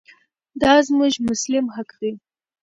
[0.61, 2.11] دا زموږ مسلم حق دی.